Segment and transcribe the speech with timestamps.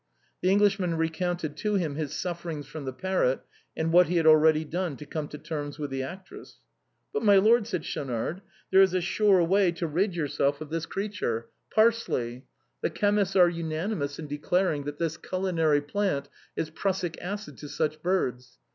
[0.41, 3.41] The Englishman recounted to him his sufferings from the parrot,
[3.77, 6.57] and what he had already done to come to terms with the actress."
[7.13, 8.41] But, milord," said Schaunard,"
[8.71, 12.45] there is a sure way to rid yourself of this creature— parsley.
[12.81, 18.01] The chemists are unanimous in declaring that this culinary plant is prussic acid to such
[18.01, 18.57] birds.